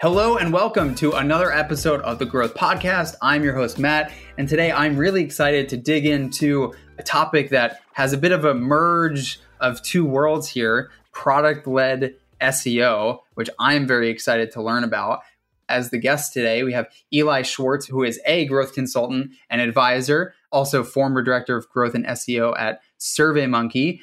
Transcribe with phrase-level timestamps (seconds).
[0.00, 3.16] Hello and welcome to another episode of the Growth Podcast.
[3.20, 7.80] I'm your host, Matt, and today I'm really excited to dig into a topic that
[7.94, 13.88] has a bit of a merge of two worlds here product led SEO, which I'm
[13.88, 15.22] very excited to learn about.
[15.68, 20.32] As the guest today, we have Eli Schwartz, who is a growth consultant and advisor,
[20.52, 23.98] also former director of growth and SEO at SurveyMonkey.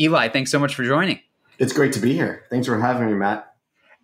[0.00, 1.20] Eli, thanks so much for joining.
[1.60, 2.42] It's great to be here.
[2.50, 3.52] Thanks for having me, Matt.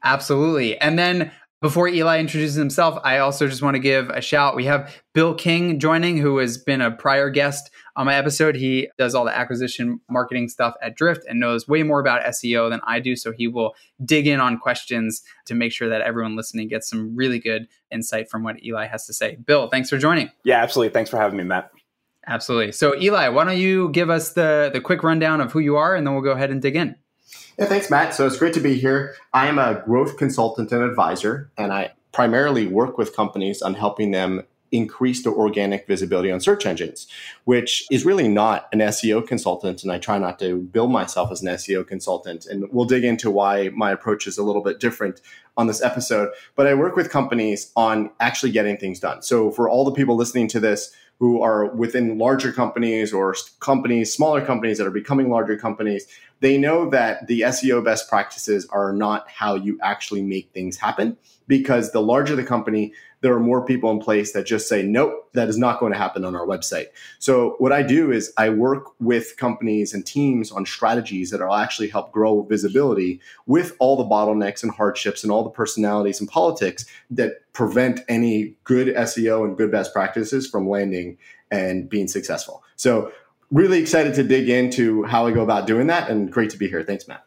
[0.05, 0.81] Absolutely.
[0.81, 1.31] And then
[1.63, 4.57] before Eli introduces himself, I also just want to give a shout.
[4.57, 8.57] We have Bill King joining, who has been a prior guest on my episode.
[8.57, 12.69] He does all the acquisition marketing stuff at Drift and knows way more about SEO
[12.69, 13.15] than I do.
[13.15, 17.15] So he will dig in on questions to make sure that everyone listening gets some
[17.15, 19.37] really good insight from what Eli has to say.
[19.37, 20.31] Bill, thanks for joining.
[20.45, 20.93] Yeah, absolutely.
[20.93, 21.71] Thanks for having me, Matt.
[22.27, 22.73] Absolutely.
[22.73, 25.95] So Eli, why don't you give us the the quick rundown of who you are
[25.95, 26.97] and then we'll go ahead and dig in.
[27.59, 28.15] Yeah, thanks, Matt.
[28.15, 29.15] So it's great to be here.
[29.33, 34.11] I am a growth consultant and advisor, and I primarily work with companies on helping
[34.11, 37.07] them increase their organic visibility on search engines,
[37.45, 39.83] which is really not an SEO consultant.
[39.83, 42.47] And I try not to build myself as an SEO consultant.
[42.47, 45.21] And we'll dig into why my approach is a little bit different
[45.59, 46.31] on this episode.
[46.57, 49.21] But I work with companies on actually getting things done.
[49.21, 54.13] So for all the people listening to this, who are within larger companies or companies,
[54.13, 56.07] smaller companies that are becoming larger companies,
[56.41, 61.17] they know that the SEO best practices are not how you actually make things happen
[61.47, 65.29] because the larger the company, there are more people in place that just say, nope,
[65.33, 66.87] that is not going to happen on our website.
[67.19, 71.55] So, what I do is I work with companies and teams on strategies that will
[71.55, 76.29] actually help grow visibility with all the bottlenecks and hardships and all the personalities and
[76.29, 81.19] politics that prevent any good SEO and good best practices from landing
[81.51, 82.65] and being successful.
[82.77, 83.13] So,
[83.51, 86.69] really excited to dig into how I go about doing that and great to be
[86.69, 86.83] here.
[86.83, 87.25] Thanks, Matt.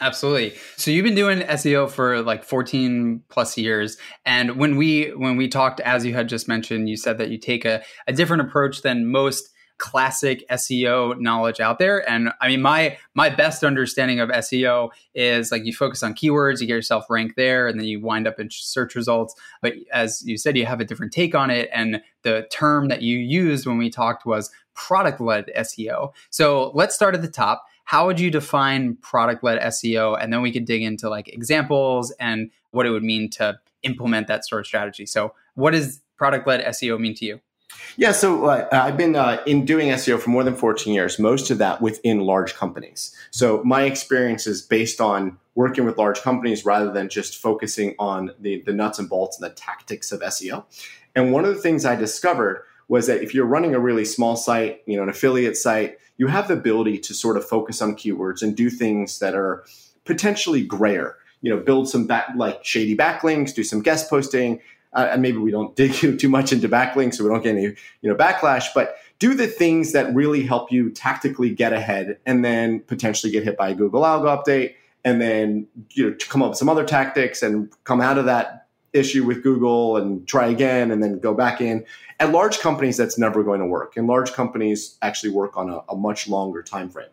[0.00, 0.54] Absolutely.
[0.76, 3.96] So you've been doing SEO for like 14 plus years.
[4.26, 7.38] And when we when we talked, as you had just mentioned, you said that you
[7.38, 12.08] take a, a different approach than most classic SEO knowledge out there.
[12.08, 16.60] And I mean, my my best understanding of SEO is like you focus on keywords,
[16.60, 19.34] you get yourself ranked there, and then you wind up in search results.
[19.62, 21.70] But as you said, you have a different take on it.
[21.72, 26.12] And the term that you used when we talked was product led SEO.
[26.30, 30.18] So let's start at the top how would you define product led SEO?
[30.20, 34.26] And then we could dig into like examples and what it would mean to implement
[34.28, 35.06] that sort of strategy.
[35.06, 37.40] So, what does product led SEO mean to you?
[37.96, 41.50] Yeah, so uh, I've been uh, in doing SEO for more than 14 years, most
[41.50, 43.14] of that within large companies.
[43.30, 48.32] So my experience is based on working with large companies rather than just focusing on
[48.38, 50.64] the, the nuts and bolts and the tactics of SEO.
[51.14, 54.36] And one of the things I discovered was that if you're running a really small
[54.36, 57.96] site, you know, an affiliate site, you have the ability to sort of focus on
[57.96, 59.64] keywords and do things that are
[60.04, 61.16] potentially grayer.
[61.42, 64.60] You know, build some back, like shady backlinks, do some guest posting,
[64.92, 67.62] uh, and maybe we don't dig too much into backlinks, so we don't get any
[67.64, 68.66] you know backlash.
[68.72, 73.42] But do the things that really help you tactically get ahead, and then potentially get
[73.42, 76.84] hit by a Google algo update, and then you know come up with some other
[76.84, 78.63] tactics and come out of that
[78.94, 81.84] issue with Google and try again and then go back in.
[82.20, 83.96] At large companies, that's never going to work.
[83.96, 87.08] And large companies actually work on a, a much longer time frame.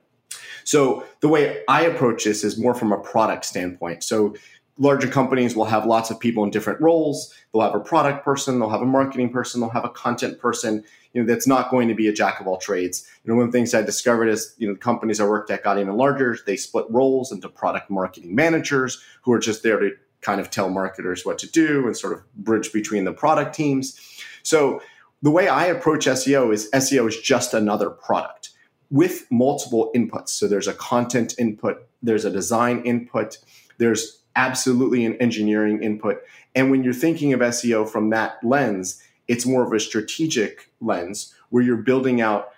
[0.64, 4.03] So the way I approach this is more from a product standpoint.
[4.03, 4.36] So
[4.78, 7.34] larger companies will have lots of people in different roles.
[7.52, 10.84] They'll have a product person, they'll have a marketing person, they'll have a content person.
[11.14, 13.08] You know, that's not going to be a jack of all trades.
[13.24, 15.64] You know, one of the things I discovered is, you know, companies I worked at
[15.64, 16.38] got even larger.
[16.46, 19.91] They split roles into product marketing managers who are just there to
[20.22, 24.00] kind of tell marketers what to do and sort of bridge between the product teams.
[24.44, 24.82] So
[25.22, 28.50] the way I approach SEO is SEO is just another product
[28.90, 30.30] with multiple inputs.
[30.30, 33.38] So there's a content input, there's a design input,
[33.78, 36.22] there's absolutely an engineering input.
[36.56, 41.34] And when you're thinking of SEO from that lens, it's more of a strategic lens
[41.50, 42.50] where you're building out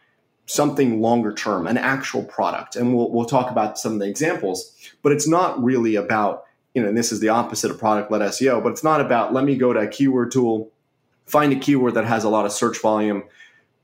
[0.46, 2.76] something longer term, an actual product.
[2.76, 6.82] And we'll, we'll talk about some of the examples, but it's not really about you
[6.82, 9.44] know, and this is the opposite of product led SEO, but it's not about let
[9.44, 10.72] me go to a keyword tool,
[11.26, 13.24] find a keyword that has a lot of search volume,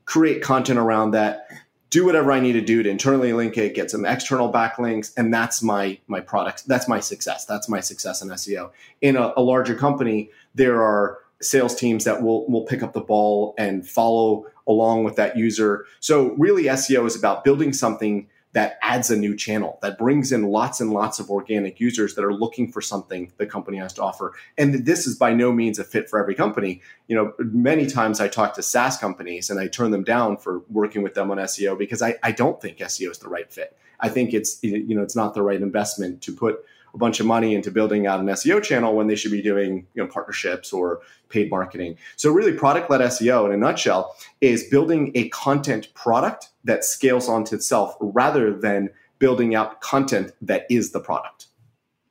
[0.04, 1.46] create content around that,
[1.90, 5.32] do whatever I need to do to internally link it, get some external backlinks, and
[5.32, 6.66] that's my my product.
[6.66, 7.44] That's my success.
[7.44, 8.70] That's my success in SEO.
[9.00, 13.00] In a, a larger company, there are sales teams that will will pick up the
[13.00, 15.84] ball and follow along with that user.
[15.98, 20.42] So really, SEO is about building something that adds a new channel that brings in
[20.42, 24.02] lots and lots of organic users that are looking for something the company has to
[24.02, 24.32] offer.
[24.58, 26.80] And this is by no means a fit for every company.
[27.06, 30.62] You know many times i talk to saas companies and i turn them down for
[30.68, 33.76] working with them on seo because i, I don't think seo is the right fit.
[34.00, 37.26] I think it's you know it's not the right investment to put a bunch of
[37.26, 40.72] money into building out an SEO channel when they should be doing you know partnerships
[40.72, 41.96] or paid marketing.
[42.16, 47.28] So really product led SEO in a nutshell is building a content product that scales
[47.28, 51.46] onto itself rather than building out content that is the product.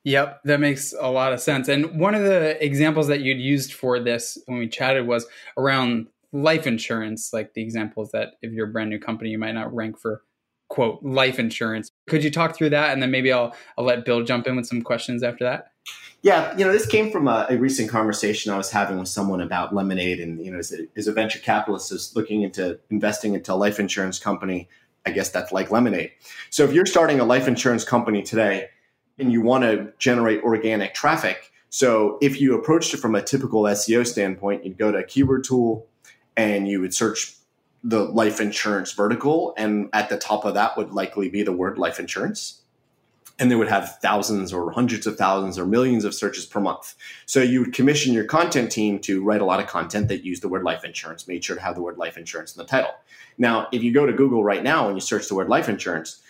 [0.06, 1.68] Yep, that makes a lot of sense.
[1.68, 5.28] And one of the examples that you'd used for this when we chatted was
[5.58, 9.54] around life insurance, like the examples that if you're a brand new company, you might
[9.54, 10.24] not rank for
[10.70, 11.89] quote life insurance.
[12.10, 14.66] Could you talk through that, and then maybe I'll I'll let Bill jump in with
[14.66, 15.72] some questions after that.
[16.22, 19.40] Yeah, you know, this came from a, a recent conversation I was having with someone
[19.40, 23.36] about Lemonade, and you know, as a, as a venture capitalist is looking into investing
[23.36, 24.68] into a life insurance company.
[25.06, 26.12] I guess that's like Lemonade.
[26.50, 28.68] So if you're starting a life insurance company today
[29.18, 33.64] and you want to generate organic traffic, so if you approached it from a typical
[33.64, 35.88] SEO standpoint, you'd go to a keyword tool
[36.36, 37.36] and you would search
[37.84, 41.78] the life insurance vertical, and at the top of that would likely be the word
[41.78, 42.62] life insurance.
[43.38, 46.96] And they would have thousands or hundreds of thousands or millions of searches per month.
[47.26, 50.44] So you would commission your content team to write a lot of content that used
[50.44, 52.92] the word life insurance, made sure to have the word life insurance in the title.
[53.38, 56.22] Now, if you go to Google right now and you search the word life insurance,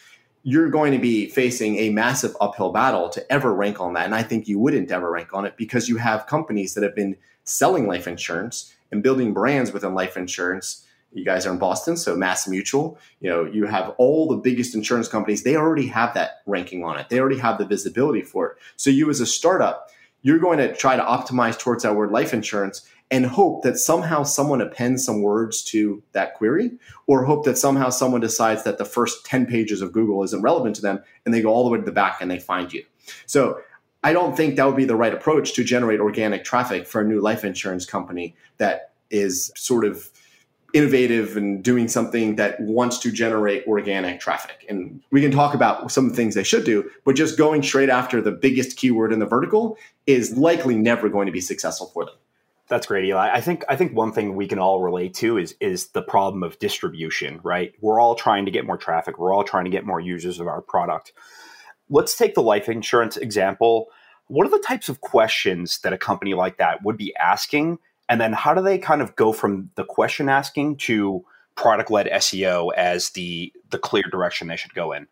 [0.43, 4.05] you're going to be facing a massive uphill battle to ever rank on that.
[4.05, 6.95] And I think you wouldn't ever rank on it because you have companies that have
[6.95, 11.97] been selling life insurance and building brands within life insurance you guys are in Boston,
[11.97, 16.13] so Mass Mutual, you know, you have all the biggest insurance companies, they already have
[16.13, 17.09] that ranking on it.
[17.09, 18.57] They already have the visibility for it.
[18.75, 19.89] So you as a startup,
[20.21, 24.23] you're going to try to optimize towards that word life insurance and hope that somehow
[24.23, 26.71] someone appends some words to that query
[27.07, 30.75] or hope that somehow someone decides that the first 10 pages of Google isn't relevant
[30.75, 32.83] to them and they go all the way to the back and they find you.
[33.25, 33.61] So
[34.03, 37.05] I don't think that would be the right approach to generate organic traffic for a
[37.05, 40.09] new life insurance company that is sort of
[40.73, 44.65] innovative and doing something that wants to generate organic traffic.
[44.69, 48.21] And we can talk about some things they should do, but just going straight after
[48.21, 52.15] the biggest keyword in the vertical is likely never going to be successful for them.
[52.67, 53.31] That's great, Eli.
[53.33, 56.43] I think I think one thing we can all relate to is is the problem
[56.43, 57.73] of distribution, right?
[57.81, 59.17] We're all trying to get more traffic.
[59.17, 61.11] We're all trying to get more users of our product.
[61.89, 63.87] Let's take the life insurance example.
[64.27, 68.19] What are the types of questions that a company like that would be asking and
[68.19, 71.23] then how do they kind of go from the question asking to
[71.55, 75.07] product led SEO as the the clear direction they should go in?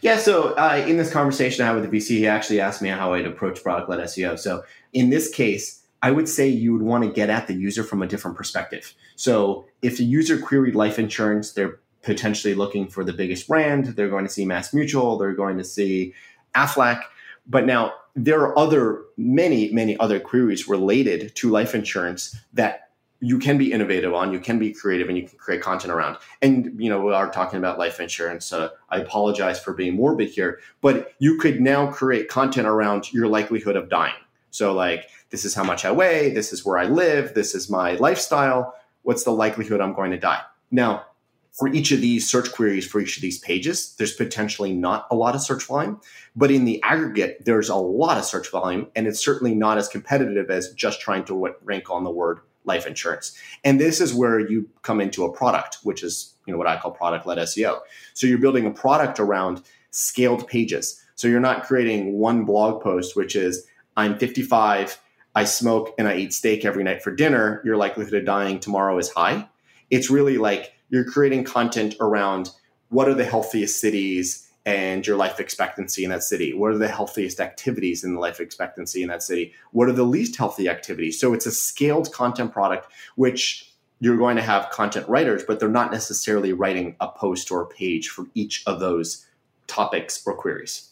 [0.00, 2.88] Yeah, so uh, in this conversation I had with the VC, he actually asked me
[2.88, 4.38] how I'd approach product led SEO.
[4.38, 4.62] So
[4.92, 8.02] in this case, I would say you would want to get at the user from
[8.02, 8.94] a different perspective.
[9.16, 13.86] So if the user queried life insurance, they're potentially looking for the biggest brand.
[13.86, 15.16] They're going to see Mass Mutual.
[15.16, 16.12] They're going to see
[16.54, 17.00] Aflac.
[17.46, 22.90] But now there are other many many other queries related to life insurance that
[23.20, 26.18] you can be innovative on you can be creative and you can create content around.
[26.42, 28.52] And you know we are talking about life insurance.
[28.52, 33.26] Uh, i apologize for being morbid here but you could now create content around your
[33.26, 34.14] likelihood of dying.
[34.50, 37.68] So like this is how much i weigh this is where i live this is
[37.68, 38.74] my lifestyle.
[39.02, 40.42] What's the likelihood i'm going to die?
[40.70, 41.06] Now
[41.54, 45.14] for each of these search queries for each of these pages, there's potentially not a
[45.14, 46.00] lot of search volume,
[46.34, 49.88] but in the aggregate, there's a lot of search volume, and it's certainly not as
[49.88, 53.38] competitive as just trying to rank on the word life insurance.
[53.62, 56.76] And this is where you come into a product, which is you know what I
[56.76, 57.80] call product-led SEO.
[58.14, 61.00] So you're building a product around scaled pages.
[61.14, 65.00] So you're not creating one blog post, which is I'm 55,
[65.36, 67.62] I smoke, and I eat steak every night for dinner.
[67.64, 69.48] Your likelihood of dying tomorrow is high.
[69.90, 72.50] It's really like you're creating content around
[72.88, 76.54] what are the healthiest cities and your life expectancy in that city.
[76.54, 79.52] What are the healthiest activities in the life expectancy in that city?
[79.72, 81.20] What are the least healthy activities?
[81.20, 85.68] So it's a scaled content product, which you're going to have content writers, but they're
[85.68, 89.26] not necessarily writing a post or a page for each of those
[89.66, 90.90] topics or queries.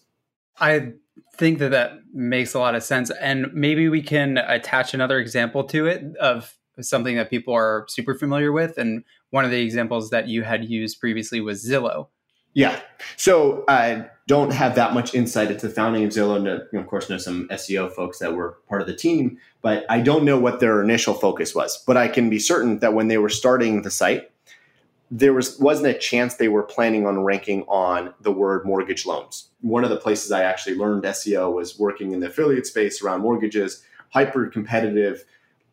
[0.61, 0.93] I
[1.35, 3.11] think that that makes a lot of sense.
[3.11, 6.55] And maybe we can attach another example to it of
[6.85, 8.79] something that people are super familiar with.
[8.79, 12.09] And one of the examples that you had used previously was Zillow.
[12.55, 12.81] Yeah.
[13.17, 16.37] So I don't have that much insight into the founding of Zillow.
[16.37, 20.01] And, of course, know some SEO folks that were part of the team, but I
[20.01, 21.83] don't know what their initial focus was.
[21.87, 24.31] But I can be certain that when they were starting the site,
[25.11, 29.51] there was wasn't a chance they were planning on ranking on the word mortgage loans.
[29.61, 33.21] One of the places I actually learned SEO was working in the affiliate space around
[33.21, 35.25] mortgages, hyper competitive,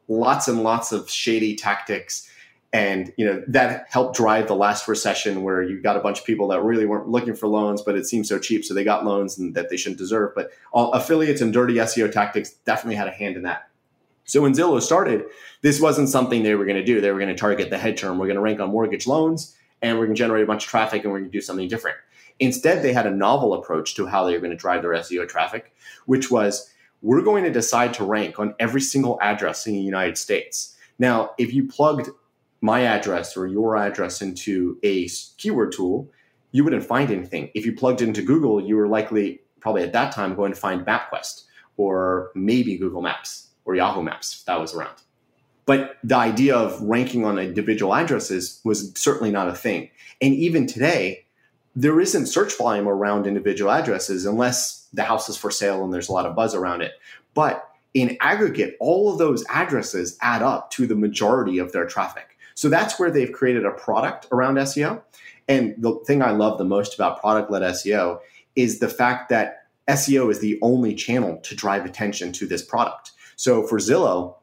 [0.10, 2.30] lots and lots of shady tactics.
[2.74, 6.26] And you know that helped drive the last recession where you got a bunch of
[6.26, 9.04] people that really weren't looking for loans but it seemed so cheap so they got
[9.04, 10.36] loans and that they shouldn't deserve.
[10.36, 13.70] But all affiliates and dirty seo tactics definitely had a hand in that.
[14.26, 15.26] So when zillow started
[15.62, 17.02] this wasn't something they were going to do.
[17.02, 18.18] They were going to target the head term.
[18.18, 20.70] We're going to rank on mortgage loans and we're going to generate a bunch of
[20.70, 21.98] traffic and we're going to do something different.
[22.40, 25.28] Instead, they had a novel approach to how they were going to drive their SEO
[25.28, 25.74] traffic,
[26.06, 30.18] which was we're going to decide to rank on every single address in the United
[30.18, 30.76] States.
[30.98, 32.10] Now, if you plugged
[32.62, 36.10] my address or your address into a keyword tool,
[36.52, 37.50] you wouldn't find anything.
[37.54, 40.86] If you plugged into Google, you were likely, probably at that time, going to find
[40.86, 41.44] MapQuest
[41.78, 44.96] or maybe Google Maps or Yahoo Maps if that was around.
[45.66, 49.92] But the idea of ranking on individual addresses was certainly not a thing.
[50.20, 51.26] And even today,
[51.76, 56.10] there isn't search volume around individual addresses unless the house is for sale and there's
[56.10, 56.94] a lot of buzz around it.
[57.34, 62.38] But in aggregate, all of those addresses add up to the majority of their traffic.
[62.56, 65.02] So that's where they've created a product around SEO.
[65.48, 68.20] And the thing I love the most about product led SEO
[68.56, 73.12] is the fact that SEO is the only channel to drive attention to this product.
[73.36, 74.36] So for Zillow,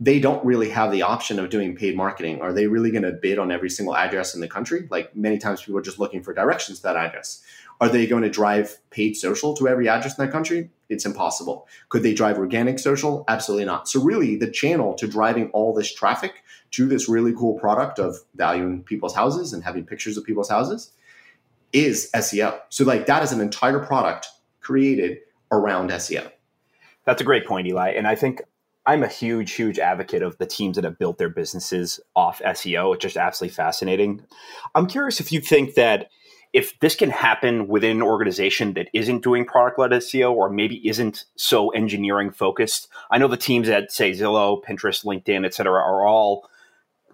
[0.00, 2.40] they don't really have the option of doing paid marketing.
[2.40, 4.86] Are they really going to bid on every single address in the country?
[4.90, 7.42] Like many times people are just looking for directions to that address.
[7.80, 10.70] Are they going to drive paid social to every address in that country?
[10.88, 11.68] It's impossible.
[11.90, 13.24] Could they drive organic social?
[13.28, 13.88] Absolutely not.
[13.88, 16.42] So really the channel to driving all this traffic
[16.72, 20.92] to this really cool product of valuing people's houses and having pictures of people's houses
[21.72, 22.58] is SEO.
[22.70, 24.26] So like that is an entire product
[24.60, 25.18] created
[25.52, 26.30] around SEO.
[27.04, 27.90] That's a great point, Eli.
[27.90, 28.42] And I think
[28.86, 32.94] I'm a huge, huge advocate of the teams that have built their businesses off SEO.
[32.94, 34.22] It's just absolutely fascinating.
[34.74, 36.08] I'm curious if you think that
[36.52, 40.86] if this can happen within an organization that isn't doing product led SEO or maybe
[40.88, 42.88] isn't so engineering focused.
[43.10, 46.48] I know the teams at say Zillow, Pinterest, LinkedIn, et cetera, are all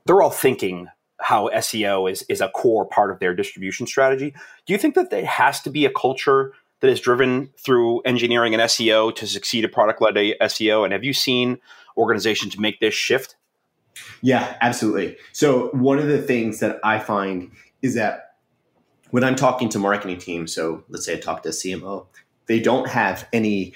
[0.07, 0.89] they're all thinking
[1.21, 4.35] how SEO is is a core part of their distribution strategy.
[4.67, 8.53] Do you think that there has to be a culture that is driven through engineering
[8.55, 10.85] and SEO to succeed at product led SEO?
[10.85, 11.59] And have you seen
[11.97, 13.37] organizations make this shift?
[14.23, 15.17] Yeah, absolutely.
[15.33, 18.24] So, one of the things that I find is that
[19.15, 22.07] when I'm talking to marketing teams, so let's say I talk to a CMO,
[22.47, 23.73] they don't have any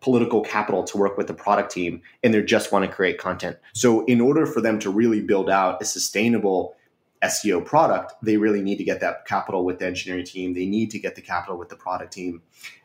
[0.00, 3.56] political capital to work with the product team and they just want to create content.
[3.72, 6.76] So, in order for them to really build out a sustainable
[7.24, 10.52] SEO product, they really need to get that capital with the engineering team.
[10.52, 12.42] They need to get the capital with the product team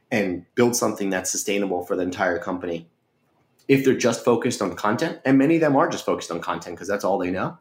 [0.09, 2.87] and build something that's sustainable for the entire company.
[3.67, 6.77] If they're just focused on content, and many of them are just focused on content
[6.77, 7.57] because that's all they know,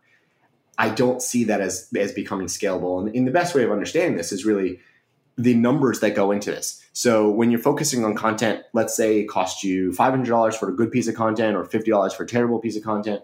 [0.78, 3.00] I don't see that as, as becoming scalable.
[3.00, 4.80] And, and the best way of understanding this is really
[5.38, 6.83] the numbers that go into this.
[6.92, 10.90] So when you're focusing on content, let's say it costs you $500 for a good
[10.90, 13.23] piece of content or $50 for a terrible piece of content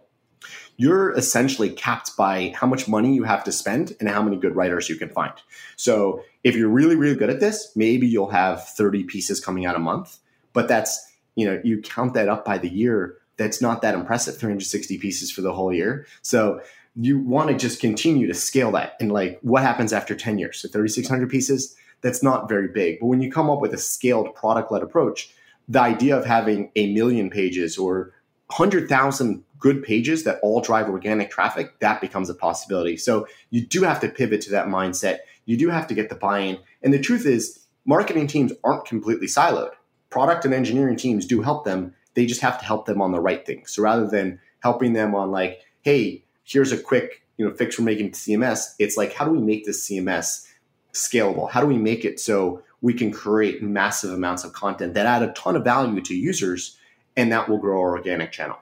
[0.77, 4.57] you're essentially capped by how much money you have to spend and how many good
[4.57, 5.33] writers you can find.
[5.77, 9.77] So if you're really, really good at this, maybe you'll have 30 pieces coming out
[9.77, 10.19] a month,
[10.53, 13.19] but that's, you know, you count that up by the year.
[13.37, 16.07] That's not that impressive, 360 pieces for the whole year.
[16.23, 16.61] So
[16.95, 18.97] you want to just continue to scale that.
[19.01, 20.61] And like, what happens after 10 years?
[20.61, 23.01] So 3,600 pieces, that's not very big.
[23.01, 25.33] But when you come up with a scaled product led approach,
[25.69, 28.13] the idea of having a million pages or
[28.49, 32.97] 100,000 good pages that all drive organic traffic, that becomes a possibility.
[32.97, 35.19] So you do have to pivot to that mindset.
[35.47, 36.59] You do have to get the buy in.
[36.83, 39.71] And the truth is, marketing teams aren't completely siloed.
[40.11, 41.95] Product and engineering teams do help them.
[42.15, 43.73] They just have to help them on the right things.
[43.73, 47.83] So rather than helping them on, like, hey, here's a quick you know fix for
[47.83, 50.47] making CMS, it's like, how do we make this CMS
[50.93, 51.51] scalable?
[51.51, 55.23] How do we make it so we can create massive amounts of content that add
[55.23, 56.77] a ton of value to users
[57.17, 58.57] and that will grow our organic channel?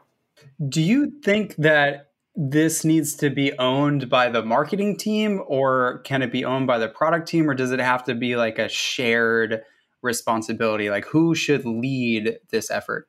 [0.68, 6.22] Do you think that this needs to be owned by the marketing team or can
[6.22, 8.68] it be owned by the product team or does it have to be like a
[8.68, 9.62] shared
[10.02, 10.90] responsibility?
[10.90, 13.08] Like who should lead this effort?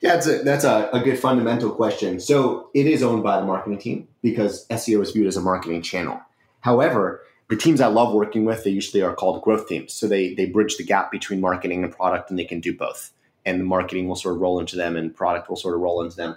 [0.00, 2.20] Yeah, that's a, that's a, a good fundamental question.
[2.20, 5.82] So it is owned by the marketing team because SEO is viewed as a marketing
[5.82, 6.20] channel.
[6.60, 9.92] However, the teams I love working with, they usually are called growth teams.
[9.92, 13.12] So they they bridge the gap between marketing and product and they can do both
[13.46, 16.02] and the marketing will sort of roll into them and product will sort of roll
[16.02, 16.36] into them.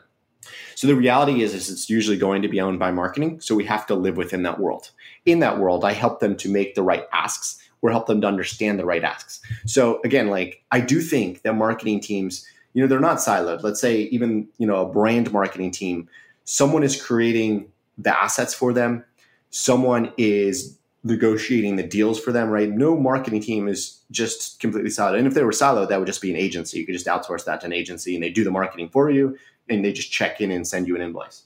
[0.75, 3.41] So the reality is, is it's usually going to be owned by marketing.
[3.41, 4.91] So we have to live within that world.
[5.25, 8.27] In that world, I help them to make the right asks or help them to
[8.27, 9.41] understand the right asks.
[9.65, 13.63] So again, like I do think that marketing teams, you know, they're not siloed.
[13.63, 16.07] Let's say even, you know, a brand marketing team,
[16.43, 19.03] someone is creating the assets for them.
[19.49, 22.69] Someone is negotiating the deals for them, right?
[22.69, 25.17] No marketing team is just completely siloed.
[25.17, 26.79] And if they were siloed, that would just be an agency.
[26.79, 29.37] You could just outsource that to an agency and they do the marketing for you
[29.69, 31.43] and they just check in and send you an invoice.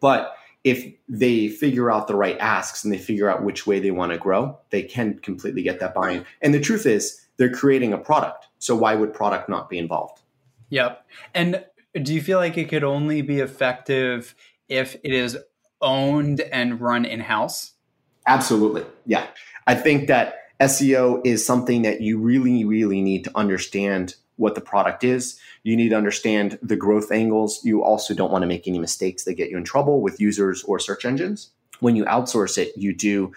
[0.00, 3.90] But if they figure out the right asks and they figure out which way they
[3.90, 6.24] want to grow, they can completely get that buy-in.
[6.40, 8.48] And the truth is, they're creating a product.
[8.58, 10.21] So why would product not be involved?
[10.72, 11.06] Yep.
[11.34, 11.64] And
[12.00, 14.34] do you feel like it could only be effective
[14.70, 15.36] if it is
[15.82, 17.72] owned and run in-house?
[18.26, 18.86] Absolutely.
[19.04, 19.26] Yeah.
[19.66, 24.62] I think that SEO is something that you really, really need to understand what the
[24.62, 25.38] product is.
[25.62, 27.62] You need to understand the growth angles.
[27.62, 30.62] You also don't want to make any mistakes that get you in trouble with users
[30.62, 31.50] or search engines.
[31.80, 33.32] When you outsource it, you do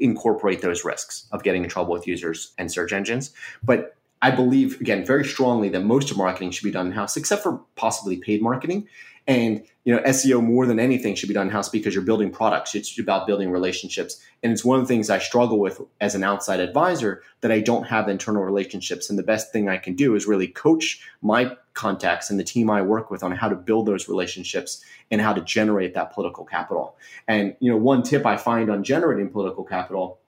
[0.00, 3.30] incorporate those risks of getting in trouble with users and search engines.
[3.62, 7.16] But I believe, again, very strongly that most of marketing should be done in house,
[7.16, 8.88] except for possibly paid marketing.
[9.26, 12.30] And you know, SEO more than anything should be done in house because you're building
[12.30, 12.74] products.
[12.74, 16.22] It's about building relationships, and it's one of the things I struggle with as an
[16.24, 19.10] outside advisor that I don't have internal relationships.
[19.10, 22.70] And the best thing I can do is really coach my contacts and the team
[22.70, 26.44] I work with on how to build those relationships and how to generate that political
[26.44, 26.96] capital.
[27.26, 30.18] And you know, one tip I find on generating political capital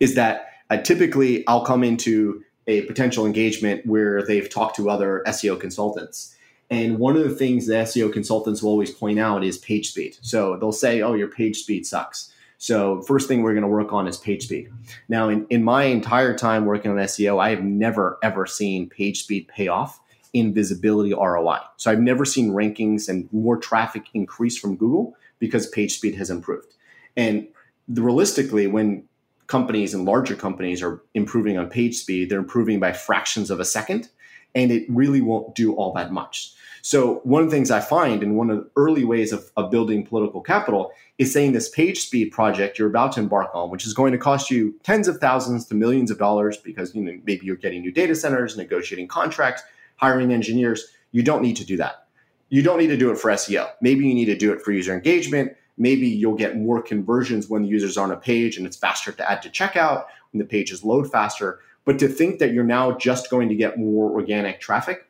[0.00, 5.22] is that uh, typically I'll come into a potential engagement where they've talked to other
[5.26, 6.34] SEO consultants
[6.72, 10.16] and one of the things the SEO consultants will always point out is page speed.
[10.22, 12.32] So they'll say, oh, your page speed sucks.
[12.56, 14.72] So first thing we're going to work on is page speed.
[15.06, 19.24] Now, in, in my entire time working on SEO, I have never, ever seen page
[19.24, 20.00] speed pay off
[20.32, 21.58] in visibility ROI.
[21.76, 26.30] So I've never seen rankings and more traffic increase from Google because page speed has
[26.30, 26.72] improved.
[27.18, 27.48] And
[27.86, 29.04] realistically, when
[29.46, 33.64] companies and larger companies are improving on page speed, they're improving by fractions of a
[33.64, 34.08] second,
[34.54, 36.54] and it really won't do all that much.
[36.82, 39.70] So one of the things I find, and one of the early ways of, of
[39.70, 43.86] building political capital, is saying this page speed project you're about to embark on, which
[43.86, 47.16] is going to cost you tens of thousands to millions of dollars because you know
[47.24, 49.62] maybe you're getting new data centers, negotiating contracts,
[49.96, 50.88] hiring engineers.
[51.12, 52.08] You don't need to do that.
[52.48, 53.70] You don't need to do it for SEO.
[53.80, 55.56] Maybe you need to do it for user engagement.
[55.78, 59.12] Maybe you'll get more conversions when the users are on a page and it's faster
[59.12, 61.60] to add to checkout, when the pages load faster.
[61.84, 65.08] But to think that you're now just going to get more organic traffic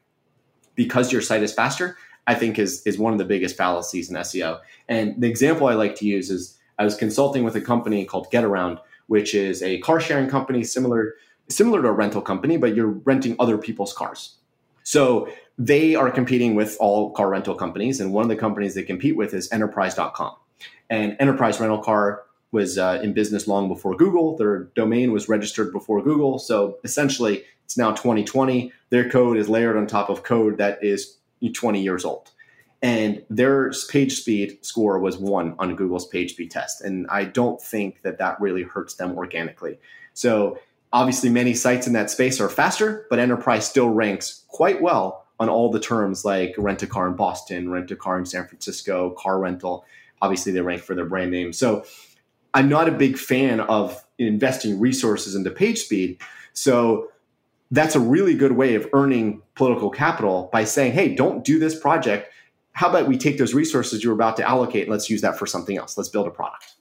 [0.75, 4.17] because your site is faster, I think is is one of the biggest fallacies in
[4.17, 4.61] SEO.
[4.89, 8.31] And the example I like to use is I was consulting with a company called
[8.33, 8.79] GetAround,
[9.09, 11.15] which is a car sharing company similar
[11.49, 14.37] similar to a rental company, but you're renting other people's cars.
[14.85, 18.83] So they are competing with all car rental companies, and one of the companies they
[18.83, 20.37] compete with is Enterprise.com.
[20.93, 24.37] And Enterprise Rental Car was uh, in business long before Google.
[24.37, 26.39] Their domain was registered before Google.
[26.39, 28.71] So essentially, it's now 2020.
[28.91, 31.17] Their code is layered on top of code that is
[31.51, 32.31] 20 years old.
[32.83, 36.83] And their page speed score was one on Google's page speed test.
[36.83, 39.79] And I don't think that that really hurts them organically.
[40.13, 40.59] So
[40.93, 45.49] obviously, many sites in that space are faster, but Enterprise still ranks quite well on
[45.49, 49.17] all the terms like rent a car in Boston, rent a car in San Francisco,
[49.19, 49.87] car rental.
[50.23, 51.53] Obviously, they rank for their brand name.
[51.53, 51.85] So
[52.55, 56.21] I'm not a big fan of investing resources into page speed.
[56.55, 57.09] So
[57.71, 61.79] that's a really good way of earning political capital by saying, hey, don't do this
[61.79, 62.33] project.
[62.73, 65.47] How about we take those resources you're about to allocate and let's use that for
[65.47, 65.97] something else?
[65.97, 66.75] Let's build a product.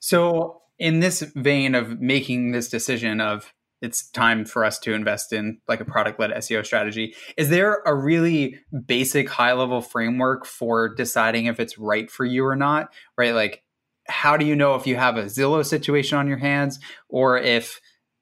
[0.00, 5.32] So, in this vein of making this decision of it's time for us to invest
[5.32, 7.14] in like a product led SEO strategy.
[7.36, 12.44] Is there a really basic high level framework for deciding if it's right for you
[12.44, 12.92] or not?
[13.16, 13.34] Right?
[13.34, 13.62] Like,
[14.08, 17.80] how do you know if you have a Zillow situation on your hands or if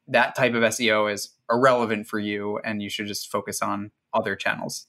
[0.08, 4.36] that type of SEO is irrelevant for you and you should just focus on other
[4.36, 4.86] channels?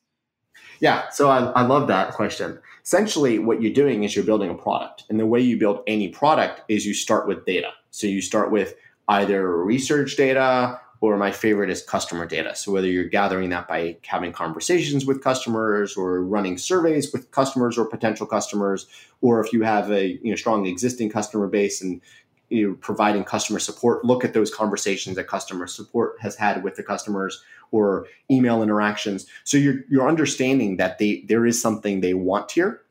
[0.79, 2.59] Yeah, so I, I love that question.
[2.83, 5.03] Essentially, what you're doing is you're building a product.
[5.09, 7.71] And the way you build any product is you start with data.
[7.91, 8.75] So you start with
[9.07, 12.55] either research data or my favorite is customer data.
[12.55, 17.77] So whether you're gathering that by having conversations with customers or running surveys with customers
[17.77, 18.87] or potential customers,
[19.21, 22.01] or if you have a you know, strong existing customer base and
[22.49, 26.75] you know, providing customer support, look at those conversations that customer support has had with
[26.75, 29.27] the customers or email interactions.
[29.43, 32.81] So you're you're understanding that they there is something they want here.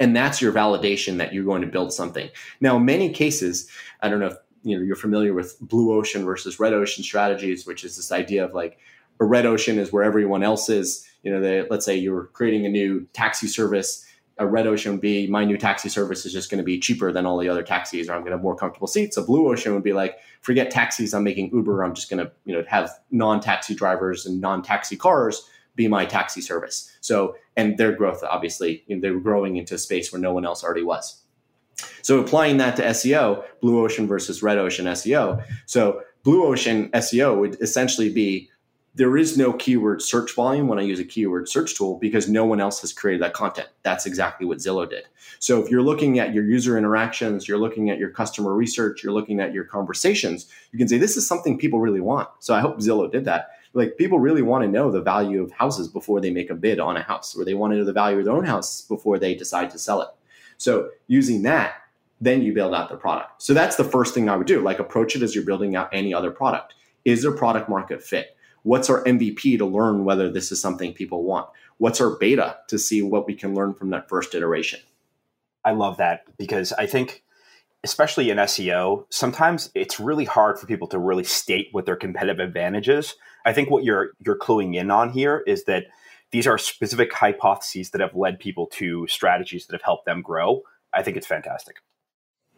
[0.00, 2.28] And that's your validation that you're going to build something.
[2.60, 3.68] Now, in many cases,
[4.00, 4.36] I don't know if
[4.68, 8.44] you know you're familiar with blue ocean versus red ocean strategies, which is this idea
[8.44, 8.78] of like
[9.20, 11.06] a red ocean is where everyone else is.
[11.22, 14.04] You know, they, let's say you're creating a new taxi service.
[14.38, 17.10] A red ocean would be my new taxi service is just going to be cheaper
[17.12, 19.16] than all the other taxis, or I'm going to have more comfortable seats.
[19.16, 21.82] A blue ocean would be like, forget taxis, I'm making Uber.
[21.82, 26.40] I'm just going to you know have non-taxi drivers and non-taxi cars be my taxi
[26.40, 26.92] service.
[27.00, 30.44] So, and their growth, obviously, you know, they're growing into a space where no one
[30.44, 31.17] else already was.
[32.02, 35.44] So applying that to SEO, blue ocean versus red ocean SEO.
[35.66, 38.50] So blue ocean SEO would essentially be
[38.98, 42.44] there is no keyword search volume when I use a keyword search tool because no
[42.44, 43.68] one else has created that content.
[43.84, 45.04] That's exactly what Zillow did.
[45.38, 49.12] So if you're looking at your user interactions, you're looking at your customer research, you're
[49.12, 52.28] looking at your conversations, you can say this is something people really want.
[52.40, 53.50] So I hope Zillow did that.
[53.72, 56.80] Like people really want to know the value of houses before they make a bid
[56.80, 59.18] on a house, or they want to know the value of their own house before
[59.18, 60.08] they decide to sell it.
[60.58, 61.74] So using that,
[62.20, 63.42] then you build out the product.
[63.42, 64.60] So that's the first thing I would do.
[64.60, 66.74] Like approach it as you're building out any other product.
[67.04, 68.36] Is there product market fit?
[68.64, 71.48] What's our MVP to learn whether this is something people want?
[71.78, 74.80] What's our beta to see what we can learn from that first iteration?
[75.64, 77.22] I love that because I think
[77.84, 82.40] especially in SEO, sometimes it's really hard for people to really state what their competitive
[82.40, 83.14] advantage is.
[83.44, 85.86] I think what you're you're cluing in on here is that
[86.30, 90.62] these are specific hypotheses that have led people to strategies that have helped them grow.
[90.92, 91.76] I think it's fantastic.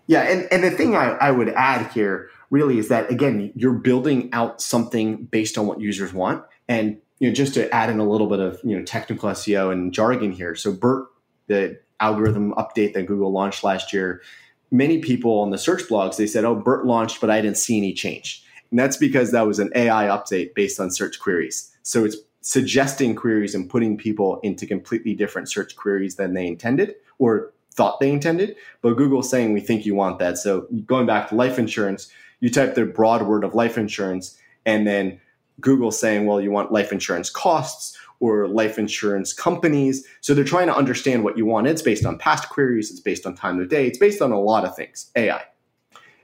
[0.07, 3.73] Yeah, and, and the thing I, I would add here really is that again, you're
[3.73, 6.45] building out something based on what users want.
[6.69, 9.73] And you know, just to add in a little bit of you know technical SEO
[9.73, 10.55] and jargon here.
[10.55, 11.09] So BERT,
[11.47, 14.23] the algorithm update that Google launched last year,
[14.71, 17.79] many people on the search blogs they said, "Oh, BERT launched, but I didn't see
[17.79, 21.71] any change." And that's because that was an AI update based on search queries.
[21.83, 26.95] So it's suggesting queries and putting people into completely different search queries than they intended
[27.19, 28.57] or thought they intended.
[28.83, 30.39] But Google's saying we think you want that.
[30.39, 34.87] So going back to life insurance, you type the broad word of life insurance, and
[34.87, 35.21] then
[35.61, 40.07] Google saying, well, you want life insurance costs or life insurance companies.
[40.21, 41.67] So they're trying to understand what you want.
[41.67, 44.41] It's based on past queries, it's based on time of day, it's based on a
[44.41, 45.43] lot of things, AI.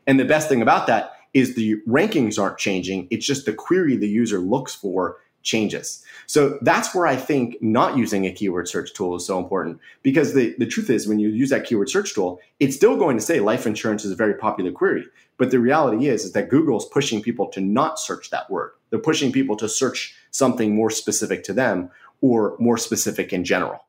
[0.07, 3.09] And the best thing about that is the rankings aren't changing.
[3.11, 6.05] It's just the query the user looks for changes.
[6.27, 10.35] So that's where I think not using a keyword search tool is so important because
[10.35, 13.23] the, the truth is when you use that keyword search tool, it's still going to
[13.23, 15.05] say life insurance is a very popular query.
[15.39, 18.73] But the reality is, is that Google is pushing people to not search that word.
[18.91, 23.81] They're pushing people to search something more specific to them or more specific in general.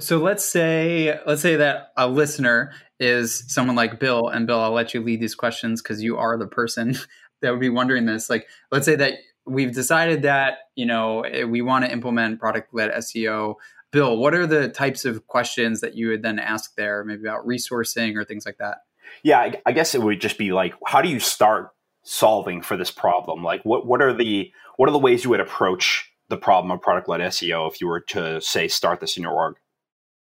[0.00, 4.72] So let's say let's say that a listener is someone like Bill and Bill I'll
[4.72, 6.96] let you lead these questions cuz you are the person
[7.42, 9.14] that would be wondering this like let's say that
[9.46, 13.56] we've decided that you know eh, we want to implement product led SEO.
[13.90, 17.46] Bill, what are the types of questions that you would then ask there, maybe about
[17.46, 18.78] resourcing or things like that?
[19.22, 21.70] Yeah, I, I guess it would just be like, how do you start
[22.02, 23.44] solving for this problem?
[23.44, 26.80] Like, what what are the what are the ways you would approach the problem of
[26.80, 29.56] product led SEO if you were to say start this in your org?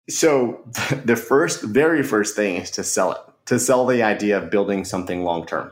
[0.09, 0.61] So
[1.05, 3.19] the first, very first thing is to sell it.
[3.47, 5.71] To sell the idea of building something long term.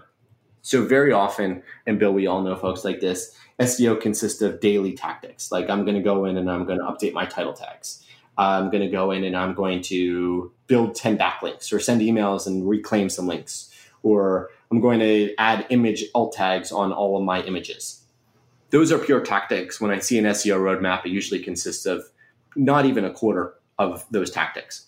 [0.61, 4.93] So very often, and Bill, we all know folks like this, SEO consists of daily
[4.93, 5.51] tactics.
[5.51, 8.03] Like I'm going to go in and I'm going to update my title tags.
[8.37, 12.47] I'm going to go in and I'm going to build 10 backlinks or send emails
[12.47, 13.69] and reclaim some links.
[14.01, 18.01] Or I'm going to add image alt tags on all of my images.
[18.69, 19.81] Those are pure tactics.
[19.81, 22.05] When I see an SEO roadmap, it usually consists of
[22.55, 24.85] not even a quarter of those tactics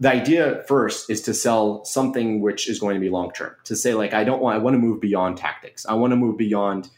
[0.00, 3.76] the idea first is to sell something which is going to be long term to
[3.76, 5.86] say like i don't want i want to move beyond tactics.
[5.86, 6.90] I want to move beyond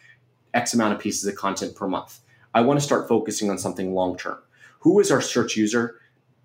[0.54, 2.20] x amount of pieces of content per month.
[2.54, 4.38] I want to start focusing on something long term
[4.82, 6.00] who is our search user?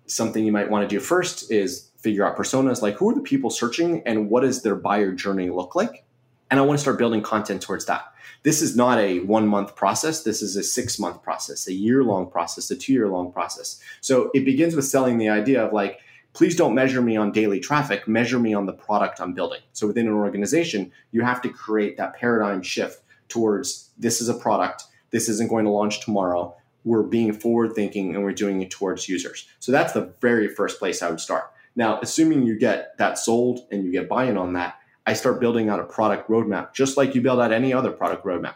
[0.06, 2.82] Something you might want to do first is figure out personas.
[2.82, 6.04] Like who are the people searching and what does their buyer journey look like?
[6.50, 8.06] And i want to start building content towards that.
[8.44, 10.22] This is not a one month process.
[10.22, 13.80] This is a six month process a year long process a two year long process.
[14.00, 15.98] So it begins with selling the idea of like
[16.38, 19.58] please don't measure me on daily traffic, measure me on the product I'm building.
[19.72, 24.34] So within an organization, you have to create that paradigm shift towards this is a
[24.34, 26.54] product, this isn't going to launch tomorrow.
[26.84, 29.48] We're being forward thinking and we're doing it towards users.
[29.58, 31.50] So that's the very first place I would start.
[31.74, 34.76] Now, assuming you get that sold and you get buy in on that,
[35.08, 38.24] I start building out a product roadmap, just like you build out any other product
[38.24, 38.54] roadmap.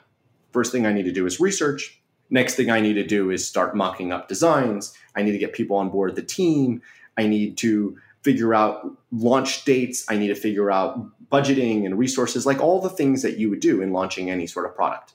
[0.52, 2.00] First thing I need to do is research.
[2.30, 4.96] Next thing I need to do is start mocking up designs.
[5.16, 6.80] I need to get people on board the team.
[7.18, 10.04] I need to figure out launch dates.
[10.08, 13.60] I need to figure out budgeting and resources, like all the things that you would
[13.60, 15.14] do in launching any sort of product.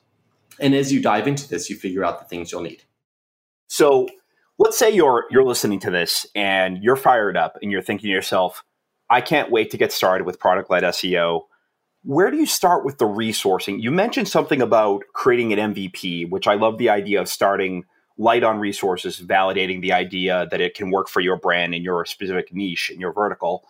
[0.59, 2.83] And as you dive into this, you figure out the things you'll need.
[3.67, 4.07] So
[4.57, 8.13] let's say you're you're listening to this and you're fired up and you're thinking to
[8.13, 8.63] yourself,
[9.09, 11.41] I can't wait to get started with product led SEO.
[12.03, 13.81] Where do you start with the resourcing?
[13.81, 17.85] You mentioned something about creating an MVP, which I love the idea of starting
[18.17, 22.05] light on resources, validating the idea that it can work for your brand in your
[22.05, 23.63] specific niche in your vertical.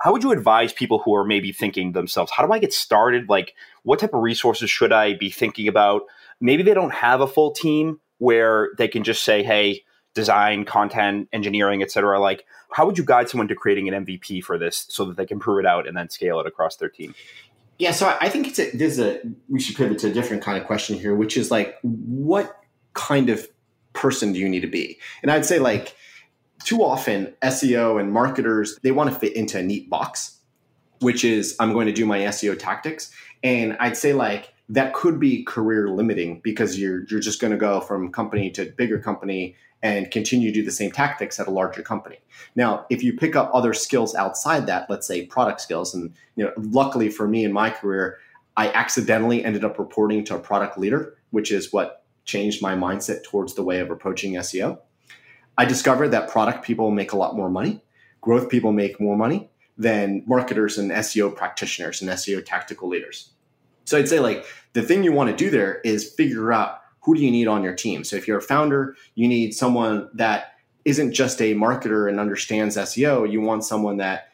[0.00, 3.28] How would you advise people who are maybe thinking themselves, how do I get started?
[3.28, 6.02] Like, what type of resources should I be thinking about?
[6.40, 11.28] Maybe they don't have a full team where they can just say, hey, design, content,
[11.32, 12.20] engineering, etc.
[12.20, 15.26] Like, how would you guide someone to creating an MVP for this so that they
[15.26, 17.14] can prove it out and then scale it across their team?
[17.78, 20.64] Yeah, so I think it's a, a we should pivot to a different kind of
[20.64, 22.56] question here, which is like, what
[22.92, 23.48] kind of
[23.94, 24.98] person do you need to be?
[25.22, 25.96] And I'd say like
[26.64, 30.38] too often SEO and marketers, they want to fit into a neat box,
[31.00, 33.10] which is I'm going to do my SEO tactics.
[33.42, 37.56] And I'd say like that could be career limiting because you're you're just going to
[37.56, 41.50] go from company to bigger company and continue to do the same tactics at a
[41.50, 42.16] larger company.
[42.56, 46.44] Now, if you pick up other skills outside that, let's say product skills, and you
[46.44, 48.18] know, luckily for me in my career,
[48.56, 53.24] I accidentally ended up reporting to a product leader, which is what changed my mindset
[53.24, 54.78] towards the way of approaching SEO.
[55.56, 57.82] I discovered that product people make a lot more money,
[58.20, 63.30] growth people make more money than marketers and SEO practitioners and SEO tactical leaders.
[63.84, 67.14] So I'd say like the thing you want to do there is figure out who
[67.14, 68.02] do you need on your team.
[68.02, 72.76] So if you're a founder, you need someone that isn't just a marketer and understands
[72.76, 73.30] SEO.
[73.30, 74.28] You want someone that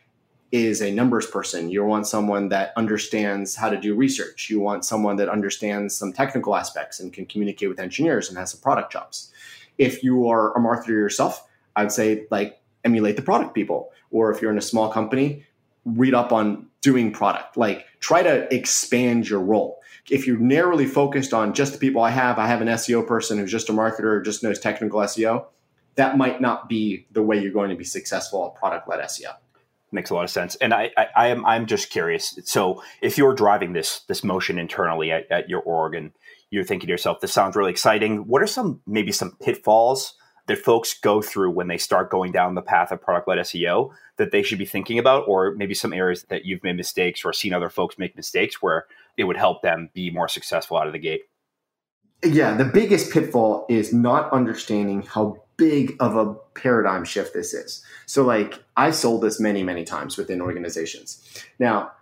[0.53, 1.71] is a numbers person.
[1.71, 4.51] You want someone that understands how to do research.
[4.51, 8.51] You want someone that understands some technical aspects and can communicate with engineers and has
[8.51, 9.33] some product jobs.
[9.79, 13.93] If you are a marketer yourself, I'd say like emulate the product people.
[14.11, 15.45] Or if you're in a small company,
[15.85, 17.57] read up on doing product.
[17.57, 19.79] Like try to expand your role.
[20.11, 23.39] If you're narrowly focused on just the people I have, I have an SEO person
[23.39, 25.47] who's just a marketer, just knows technical SEO,
[25.95, 29.35] that might not be the way you're going to be successful at product led SEO
[29.93, 30.57] makes a lot of sense.
[30.57, 32.39] And I, I, I, am I'm just curious.
[32.45, 36.13] So if you're driving this this motion internally at, at your org and
[36.51, 38.27] you're thinking to yourself, this sounds really exciting.
[38.27, 40.15] What are some maybe some pitfalls
[40.47, 43.91] that folks go through when they start going down the path of product led SEO
[44.17, 47.33] that they should be thinking about, or maybe some areas that you've made mistakes or
[47.33, 50.93] seen other folks make mistakes where it would help them be more successful out of
[50.93, 51.23] the gate?
[52.25, 57.85] Yeah, the biggest pitfall is not understanding how big of a paradigm shift this is.
[58.07, 61.23] So, like, I've sold this many, many times within organizations.
[61.59, 61.93] Now,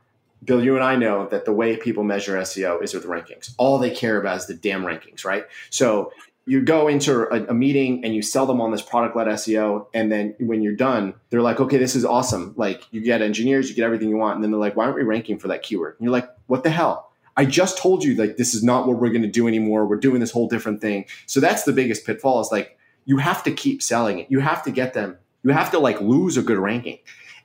[0.44, 3.52] Bill, you and I know that the way people measure SEO is with rankings.
[3.58, 5.44] All they care about is the damn rankings, right?
[5.70, 6.12] So,
[6.46, 9.86] you go into a, a meeting and you sell them on this product led SEO.
[9.92, 12.54] And then when you're done, they're like, okay, this is awesome.
[12.56, 14.36] Like, you get engineers, you get everything you want.
[14.36, 15.96] And then they're like, why aren't we ranking for that keyword?
[15.98, 17.10] And you're like, what the hell?
[17.36, 19.86] I just told you like this is not what we're going to do anymore.
[19.86, 21.04] We're doing this whole different thing.
[21.26, 22.77] So that's the biggest pitfall is like
[23.08, 24.26] you have to keep selling it.
[24.30, 25.16] You have to get them.
[25.42, 26.98] You have to like lose a good ranking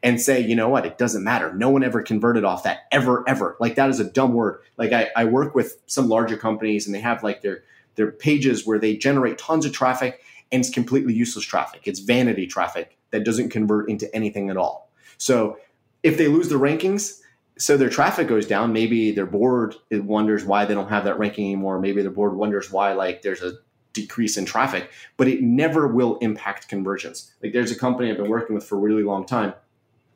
[0.04, 1.54] and say, you know what, it doesn't matter.
[1.54, 3.56] No one ever converted off that ever, ever.
[3.62, 4.60] Like that is a dumb word.
[4.76, 7.63] Like I, I work with some larger companies and they have like their
[7.95, 10.19] their pages where they generate tons of traffic
[10.52, 11.84] and it's completely useless traffic.
[11.86, 14.91] It's vanity traffic that doesn't convert into anything at all.
[15.17, 15.60] So
[16.02, 17.21] if they lose the rankings,
[17.58, 18.73] so their traffic goes down.
[18.73, 21.80] Maybe their board wonders why they don't have that ranking anymore.
[21.80, 23.54] Maybe their board wonders why like there's a
[23.93, 27.34] decrease in traffic, but it never will impact conversions.
[27.41, 29.53] Like there's a company I've been working with for a really long time.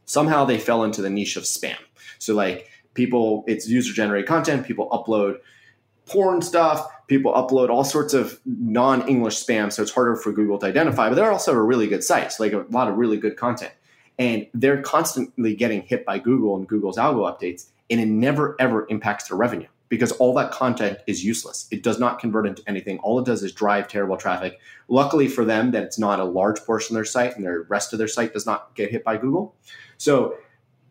[0.05, 1.77] Somehow they fell into the niche of spam.
[2.19, 4.65] So like people, it's user generated content.
[4.65, 5.37] People upload
[6.07, 6.87] porn stuff.
[7.07, 11.07] People upload all sorts of non-English spam, so it's harder for Google to identify.
[11.07, 13.71] But they're also a really good sites, like a lot of really good content,
[14.19, 18.85] and they're constantly getting hit by Google and Google's algo updates, and it never ever
[18.89, 21.67] impacts their revenue because all that content is useless.
[21.71, 22.99] It does not convert into anything.
[22.99, 24.59] All it does is drive terrible traffic.
[24.87, 27.93] Luckily for them, that it's not a large portion of their site and the rest
[27.93, 29.55] of their site does not get hit by Google.
[29.97, 30.35] So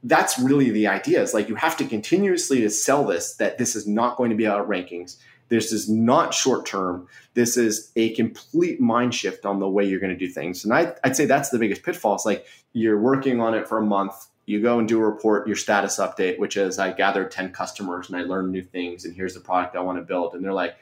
[0.02, 3.74] that's really the idea is like you have to continuously to sell this that this
[3.74, 5.16] is not going to be out rankings.
[5.48, 7.06] This is not short term.
[7.35, 10.64] This is a complete mind shift on the way you're going to do things.
[10.64, 12.14] And I, I'd say that's the biggest pitfall.
[12.14, 15.46] It's like you're working on it for a month you go and do a report,
[15.46, 19.14] your status update, which is I gathered 10 customers and I learned new things, and
[19.14, 20.35] here's the product I want to build.
[20.35, 20.76] And they're like,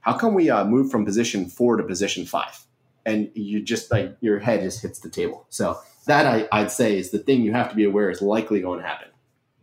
[0.00, 2.58] how come we uh, move from position four to position five?
[3.04, 5.46] And you just like your head just hits the table.
[5.48, 8.60] So that I, I'd say is the thing you have to be aware is likely
[8.60, 9.08] going to happen.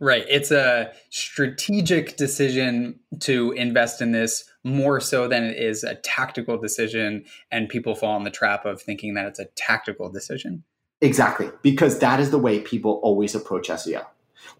[0.00, 0.26] Right.
[0.28, 6.58] It's a strategic decision to invest in this more so than it is a tactical
[6.58, 7.24] decision.
[7.50, 10.64] And people fall in the trap of thinking that it's a tactical decision.
[11.00, 14.06] Exactly, because that is the way people always approach SEO.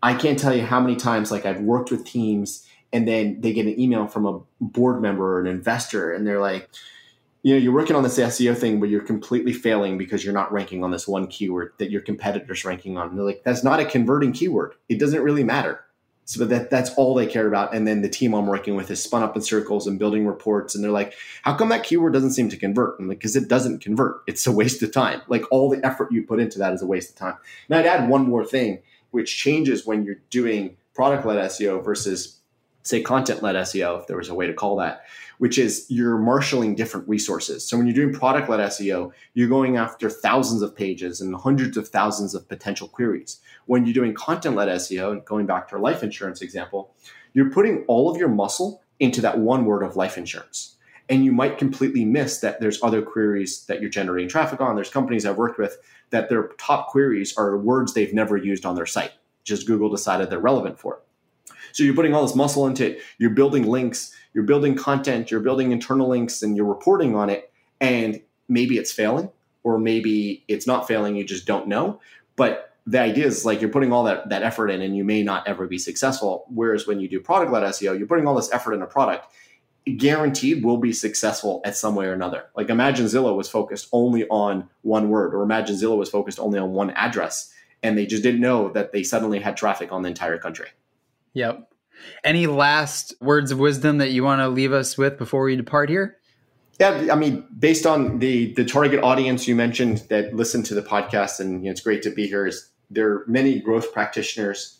[0.03, 3.53] I can't tell you how many times like I've worked with teams and then they
[3.53, 6.68] get an email from a board member or an investor and they're like,
[7.42, 10.51] you know, you're working on this SEO thing, but you're completely failing because you're not
[10.51, 13.09] ranking on this one keyword that your competitors ranking on.
[13.09, 14.75] And they're like, that's not a converting keyword.
[14.88, 15.84] It doesn't really matter.
[16.27, 17.75] So that that's all they care about.
[17.75, 20.75] And then the team I'm working with is spun up in circles and building reports.
[20.75, 22.99] And they're like, how come that keyword doesn't seem to convert?
[23.01, 24.23] Like, because it doesn't convert.
[24.27, 25.21] It's a waste of time.
[25.29, 27.37] Like all the effort you put into that is a waste of time.
[27.69, 32.41] And I'd add one more thing, which changes when you're doing product led SEO versus
[32.85, 35.05] say content led SEO, if there was a way to call that
[35.38, 37.66] which is you're marshaling different resources.
[37.66, 41.77] So when you're doing product led SEO, you're going after thousands of pages and hundreds
[41.77, 43.40] of thousands of potential queries.
[43.66, 46.94] When you're doing content led SEO, and going back to our life insurance example,
[47.33, 50.77] you're putting all of your muscle into that one word of life insurance.
[51.09, 54.75] And you might completely miss that there's other queries that you're generating traffic on.
[54.75, 55.77] There's companies I've worked with
[56.11, 60.31] that their top queries are words they've never used on their site, just Google decided
[60.31, 61.01] they're relevant for it.
[61.75, 63.03] So you're putting all this muscle into it.
[63.19, 67.53] You're building links, you're building content, you're building internal links, and you're reporting on it.
[67.81, 69.29] And maybe it's failing
[69.65, 72.01] or maybe it's not failing, you just don't know.
[72.37, 75.25] But the idea is like you're putting all that, that effort in and you may
[75.25, 76.45] not ever be successful.
[76.49, 79.27] Whereas when you do product led SEO, you're putting all this effort in a product,
[79.97, 82.45] guaranteed will be successful at some way or another.
[82.55, 86.61] Like Imagine Zillow was focused only on one word, or Imagine Zillow was focused only
[86.61, 87.53] on one address.
[87.83, 90.69] And they just didn't know that they suddenly had traffic on the entire country.
[91.35, 91.70] Yep.
[92.23, 95.90] Any last words of wisdom that you want to leave us with before we depart
[95.90, 96.16] here?
[96.81, 100.83] Yeah, I mean, based on the the target audience you mentioned that listen to the
[100.83, 102.47] podcast, and you know, it's great to be here.
[102.47, 104.79] Is there are many growth practitioners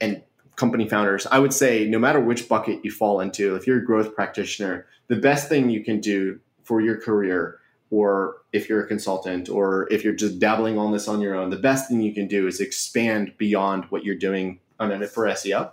[0.00, 0.22] and
[0.54, 1.26] company founders.
[1.26, 4.86] I would say no matter which bucket you fall into, if you're a growth practitioner,
[5.08, 7.58] the best thing you can do for your career,
[7.90, 11.50] or if you're a consultant, or if you're just dabbling on this on your own,
[11.50, 15.72] the best thing you can do is expand beyond what you're doing on for SEO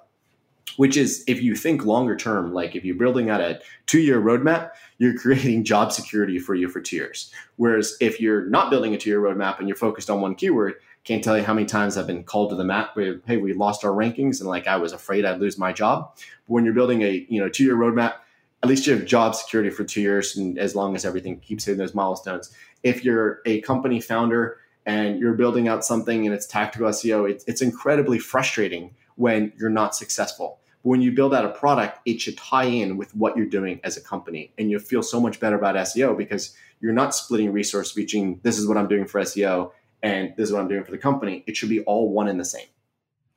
[0.77, 4.21] which is if you think longer term, like if you're building out a two year
[4.21, 7.31] roadmap, you're creating job security for you for two years.
[7.57, 10.75] Whereas if you're not building a two year roadmap and you're focused on one keyword,
[11.03, 13.53] can't tell you how many times I've been called to the mat where, hey, we
[13.53, 16.13] lost our rankings and like I was afraid I'd lose my job.
[16.15, 18.15] But when you're building a you know two year roadmap,
[18.61, 21.65] at least you have job security for two years and as long as everything keeps
[21.65, 22.55] hitting those milestones.
[22.83, 27.61] If you're a company founder and you're building out something and it's tactical SEO, it's
[27.61, 30.59] incredibly frustrating when you're not successful.
[30.83, 33.79] But when you build out a product, it should tie in with what you're doing
[33.83, 34.53] as a company.
[34.57, 38.57] And you'll feel so much better about SEO because you're not splitting resource between this
[38.57, 39.71] is what I'm doing for SEO
[40.01, 41.43] and this is what I'm doing for the company.
[41.47, 42.67] It should be all one and the same.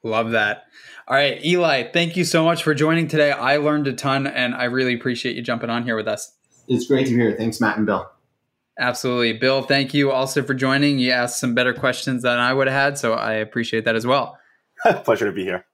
[0.02, 0.64] Love that.
[1.08, 3.30] All right, Eli, thank you so much for joining today.
[3.30, 6.32] I learned a ton and I really appreciate you jumping on here with us.
[6.68, 7.34] It's great to be here.
[7.36, 8.10] Thanks, Matt and Bill.
[8.78, 9.32] Absolutely.
[9.34, 10.98] Bill, thank you also for joining.
[10.98, 14.06] You asked some better questions than I would have had, so I appreciate that as
[14.06, 14.38] well.
[15.04, 15.66] Pleasure to be here.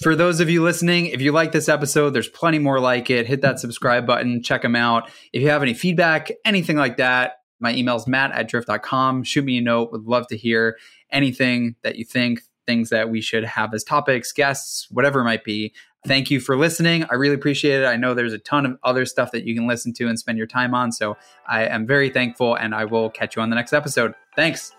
[0.00, 3.26] For those of you listening, if you like this episode, there's plenty more like it.
[3.26, 5.10] Hit that subscribe button, check them out.
[5.32, 9.22] If you have any feedback, anything like that, my email is matt at drift.com.
[9.22, 9.92] Shoot me a note.
[9.92, 10.76] Would love to hear
[11.10, 15.44] anything that you think, things that we should have as topics, guests, whatever it might
[15.44, 15.72] be.
[16.04, 17.04] Thank you for listening.
[17.04, 17.86] I really appreciate it.
[17.86, 20.36] I know there's a ton of other stuff that you can listen to and spend
[20.36, 20.90] your time on.
[20.90, 24.14] So I am very thankful, and I will catch you on the next episode.
[24.34, 24.72] Thanks.